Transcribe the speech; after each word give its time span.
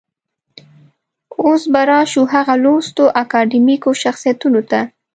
اوس 1.39 1.63
به 1.71 1.81
راشو 1.89 2.21
هغه 2.33 2.55
لوستو 2.63 3.03
اکاډمیکو 3.21 3.89
شخصيتونو 4.03 4.61
ته. 4.69 4.79